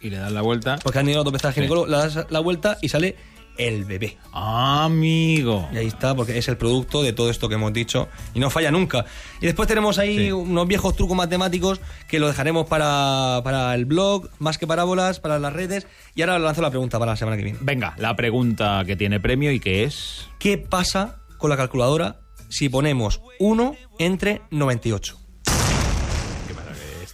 Y 0.00 0.10
le 0.10 0.16
das 0.16 0.32
la 0.32 0.42
vuelta. 0.42 0.78
Porque 0.82 0.98
han 0.98 1.08
ido 1.08 1.22
dos 1.22 1.32
veces 1.32 1.44
al 1.44 1.52
ginecólogo, 1.52 1.86
le 1.86 1.96
das 1.96 2.26
la 2.28 2.40
vuelta 2.40 2.78
y 2.82 2.88
sale 2.88 3.16
el 3.58 3.84
bebé. 3.84 4.16
Amigo. 4.32 5.68
Y 5.72 5.76
ahí 5.78 5.86
está, 5.86 6.14
porque 6.14 6.36
es 6.38 6.48
el 6.48 6.56
producto 6.56 7.02
de 7.02 7.12
todo 7.12 7.30
esto 7.30 7.48
que 7.48 7.54
hemos 7.56 7.72
dicho 7.72 8.08
y 8.34 8.40
no 8.40 8.50
falla 8.50 8.70
nunca. 8.70 9.04
Y 9.40 9.46
después 9.46 9.68
tenemos 9.68 9.98
ahí 9.98 10.16
Sí. 10.26 10.32
unos 10.32 10.66
viejos 10.66 10.96
trucos 10.96 11.16
matemáticos 11.16 11.80
que 12.08 12.18
lo 12.18 12.28
dejaremos 12.28 12.66
para, 12.66 13.40
para 13.44 13.74
el 13.74 13.84
blog, 13.84 14.28
más 14.38 14.58
que 14.58 14.66
parábolas, 14.66 15.20
para 15.20 15.38
las 15.38 15.52
redes. 15.52 15.86
Y 16.14 16.22
ahora 16.22 16.38
lanzo 16.38 16.62
la 16.62 16.70
pregunta 16.70 16.98
para 16.98 17.12
la 17.12 17.16
semana 17.16 17.36
que 17.36 17.44
viene. 17.44 17.58
Venga, 17.62 17.94
la 17.98 18.14
pregunta 18.16 18.82
que 18.86 18.96
tiene 18.96 19.20
premio 19.20 19.52
y 19.52 19.60
que 19.60 19.84
es. 19.84 20.28
¿Qué 20.38 20.58
pasa 20.58 21.18
con 21.38 21.50
la 21.50 21.56
calculadora 21.56 22.20
si 22.48 22.68
ponemos 22.68 23.20
1 23.38 23.76
entre 23.98 24.42
98? 24.50 25.18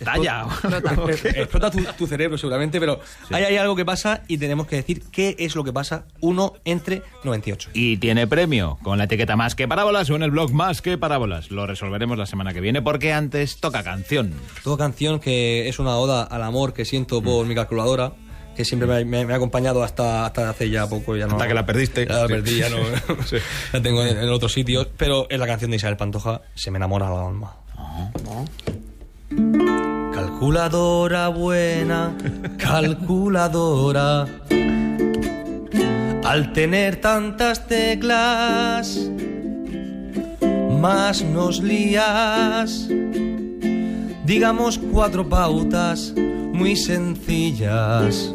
Estalla. 0.00 0.46
Explota 1.34 1.70
tu, 1.70 1.82
tu 1.96 2.06
cerebro 2.06 2.38
seguramente, 2.38 2.78
pero 2.80 3.00
ahí 3.30 3.44
hay 3.44 3.56
algo 3.56 3.74
que 3.76 3.84
pasa 3.84 4.22
y 4.28 4.38
tenemos 4.38 4.66
que 4.66 4.76
decir 4.76 5.02
qué 5.10 5.34
es 5.38 5.54
lo 5.56 5.64
que 5.64 5.72
pasa 5.72 6.04
1 6.20 6.52
entre 6.64 7.02
98. 7.24 7.70
Y 7.74 7.96
tiene 7.98 8.26
premio 8.26 8.78
con 8.82 8.98
la 8.98 9.04
etiqueta 9.04 9.36
más 9.36 9.54
que 9.54 9.66
parábolas 9.68 10.08
o 10.10 10.16
en 10.16 10.22
el 10.22 10.30
blog 10.30 10.52
más 10.52 10.82
que 10.82 10.96
parábolas. 10.98 11.50
Lo 11.50 11.66
resolveremos 11.66 12.16
la 12.18 12.26
semana 12.26 12.52
que 12.54 12.60
viene 12.60 12.82
porque 12.82 13.12
antes 13.12 13.58
toca 13.60 13.82
canción. 13.82 14.32
Toda 14.62 14.76
canción 14.76 15.18
que 15.20 15.68
es 15.68 15.78
una 15.78 15.96
oda 15.96 16.22
al 16.22 16.42
amor 16.42 16.72
que 16.74 16.84
siento 16.84 17.20
por 17.22 17.46
mi 17.46 17.54
calculadora, 17.54 18.12
que 18.56 18.64
siempre 18.64 18.88
me, 18.88 19.04
me- 19.04 19.24
me 19.26 19.32
ha 19.32 19.36
acompañado 19.36 19.82
hasta, 19.84 20.26
hasta 20.26 20.50
hace 20.50 20.68
ya 20.70 20.88
poco. 20.88 21.16
Ya 21.16 21.26
no, 21.26 21.32
Hasta 21.34 21.46
que 21.48 21.54
la 21.54 21.64
perdiste. 21.66 22.06
Ya 22.06 22.12
la 22.14 22.26
Sí. 22.26 22.32
perdí, 22.32 22.58
ya 22.58 22.68
no. 22.68 22.76
La 23.72 23.82
tengo 23.82 24.04
en, 24.04 24.16
en 24.18 24.28
otros 24.30 24.52
sitios. 24.52 24.88
Pero 24.96 25.26
es 25.30 25.38
la 25.38 25.46
canción 25.46 25.70
de 25.70 25.76
Isabel 25.76 25.96
Pantoja, 25.96 26.40
Se 26.54 26.70
me 26.70 26.76
enamora 26.78 27.08
la 27.10 27.26
alma. 27.26 27.54
Calculadora 30.18 31.28
buena, 31.28 32.12
calculadora. 32.58 34.26
Al 36.24 36.52
tener 36.52 36.96
tantas 36.96 37.68
teclas, 37.68 38.98
más 40.80 41.22
nos 41.22 41.62
lías. 41.62 42.88
Digamos 44.24 44.80
cuatro 44.92 45.28
pautas 45.28 46.12
muy 46.16 46.74
sencillas. 46.74 48.34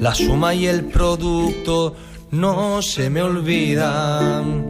La 0.00 0.14
suma 0.14 0.54
y 0.54 0.68
el 0.68 0.84
producto 0.84 1.96
no 2.30 2.82
se 2.82 3.10
me 3.10 3.20
olvidan. 3.20 4.64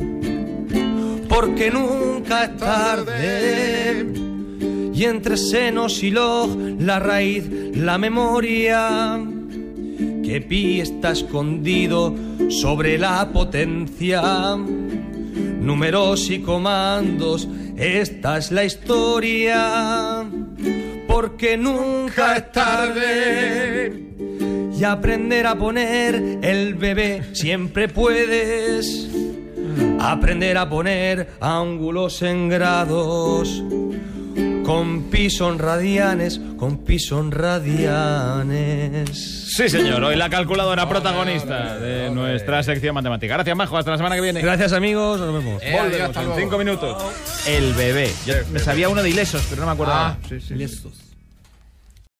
Porque 1.28 1.70
nunca 1.70 2.44
es 2.44 2.56
tarde. 2.56 4.25
Y 4.96 5.04
entre 5.04 5.36
senos 5.36 6.02
y 6.02 6.10
log, 6.10 6.56
la 6.80 6.98
raíz, 6.98 7.44
la 7.74 7.98
memoria. 7.98 9.20
Que 10.24 10.40
pi 10.40 10.80
está 10.80 11.10
escondido 11.10 12.14
sobre 12.48 12.96
la 12.96 13.30
potencia. 13.30 14.56
Números 14.56 16.30
y 16.30 16.38
comandos, 16.38 17.46
esta 17.76 18.38
es 18.38 18.50
la 18.50 18.64
historia. 18.64 20.24
Porque 21.06 21.58
nunca 21.58 22.36
es 22.36 22.52
tarde. 22.52 24.02
Y 24.80 24.82
aprender 24.82 25.46
a 25.46 25.56
poner 25.56 26.38
el 26.40 26.72
bebé 26.74 27.34
siempre 27.34 27.88
puedes. 27.88 29.10
Aprender 30.00 30.56
a 30.56 30.66
poner 30.70 31.32
ángulos 31.38 32.22
en 32.22 32.48
grados. 32.48 33.62
Con 34.66 35.04
pi 35.04 35.30
son 35.30 35.58
radianes, 35.60 36.40
con 36.58 36.78
pi 36.78 36.98
son 36.98 37.30
radianes. 37.30 39.08
Sí, 39.54 39.68
señor. 39.68 40.02
Hoy 40.02 40.16
la 40.16 40.28
calculadora 40.28 40.88
protagonista 40.88 41.78
de 41.78 42.10
nuestra 42.10 42.64
sección 42.64 42.92
matemática. 42.94 43.34
Gracias, 43.34 43.56
Majo. 43.56 43.78
Hasta 43.78 43.92
la 43.92 43.96
semana 43.96 44.16
que 44.16 44.22
viene. 44.22 44.40
Gracias 44.42 44.72
amigos, 44.72 45.20
nos 45.20 45.32
vemos. 45.32 45.62
Eh, 45.62 45.68
adiós, 45.68 45.82
Volvemos 45.84 46.08
hasta 46.08 46.20
en 46.20 46.26
luego. 46.26 46.40
cinco 46.40 46.58
minutos. 46.58 47.04
El 47.46 47.74
bebé. 47.74 48.10
Yo 48.26 48.34
me 48.52 48.58
sabía 48.58 48.88
uno 48.88 49.04
de 49.04 49.10
ilesos, 49.10 49.46
pero 49.48 49.60
no 49.60 49.66
me 49.68 49.72
acuerdo. 49.74 49.92
Ah. 49.94 50.16
Sí, 50.28 50.40
sí. 50.40 50.54
Liestos. 50.54 50.94